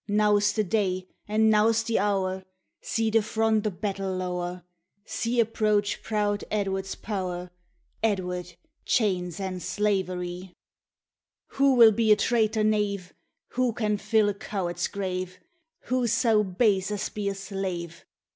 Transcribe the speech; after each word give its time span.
Now's 0.07 0.51
the 0.53 0.63
day, 0.63 1.07
and 1.27 1.51
now's 1.51 1.83
the 1.83 1.99
hour; 1.99 2.43
See 2.81 3.11
the 3.11 3.21
front 3.21 3.67
o' 3.67 3.69
battle 3.69 4.11
lower; 4.17 4.63
See 5.05 5.39
approach 5.39 6.01
proud 6.01 6.43
Edward's 6.49 6.95
po 6.95 7.49
Edward! 8.01 8.55
chains 8.83 9.39
and 9.39 9.61
slaverie! 9.61 10.53
Wha 11.59 11.75
will 11.75 11.91
be 11.91 12.11
a 12.11 12.15
traitor 12.15 12.63
knave? 12.63 13.13
Wha 13.55 13.73
can 13.73 13.97
fill 13.97 14.27
a 14.27 14.33
coward's 14.33 14.87
grave? 14.87 15.39
Wha 15.91 16.07
sae 16.07 16.41
base 16.41 16.89
as 16.89 17.09
be 17.09 17.29
a 17.29 17.35
slave? 17.35 18.03